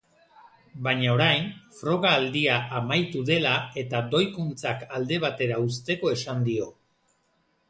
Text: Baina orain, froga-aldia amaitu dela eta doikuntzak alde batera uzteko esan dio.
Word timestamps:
Baina 0.85 1.11
orain, 1.15 1.45
froga-aldia 1.81 2.57
amaitu 2.79 3.23
dela 3.29 3.53
eta 3.85 4.03
doikuntzak 4.17 4.85
alde 5.01 5.21
batera 5.27 5.63
uzteko 5.69 6.13
esan 6.19 6.47
dio. 6.51 6.71